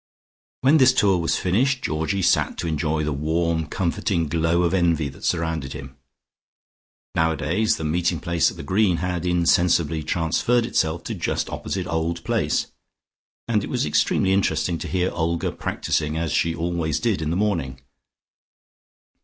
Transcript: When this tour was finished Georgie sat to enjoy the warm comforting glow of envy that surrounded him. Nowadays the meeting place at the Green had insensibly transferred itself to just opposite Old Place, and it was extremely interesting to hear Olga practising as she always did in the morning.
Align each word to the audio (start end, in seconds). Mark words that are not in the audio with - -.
When 0.61 0.77
this 0.77 0.95
tour 0.95 1.19
was 1.19 1.35
finished 1.37 1.83
Georgie 1.83 2.23
sat 2.23 2.57
to 2.57 2.65
enjoy 2.67 3.03
the 3.03 3.13
warm 3.13 3.67
comforting 3.67 4.27
glow 4.27 4.63
of 4.63 4.73
envy 4.73 5.09
that 5.09 5.23
surrounded 5.23 5.73
him. 5.73 5.95
Nowadays 7.13 7.77
the 7.77 7.83
meeting 7.83 8.19
place 8.19 8.49
at 8.49 8.57
the 8.57 8.63
Green 8.63 8.97
had 8.97 9.27
insensibly 9.27 10.01
transferred 10.01 10.65
itself 10.65 11.03
to 11.03 11.13
just 11.13 11.51
opposite 11.51 11.85
Old 11.85 12.23
Place, 12.23 12.65
and 13.47 13.63
it 13.63 13.69
was 13.69 13.85
extremely 13.85 14.33
interesting 14.33 14.79
to 14.79 14.87
hear 14.87 15.11
Olga 15.11 15.51
practising 15.51 16.17
as 16.17 16.31
she 16.33 16.55
always 16.55 16.99
did 16.99 17.21
in 17.21 17.29
the 17.29 17.35
morning. 17.37 17.79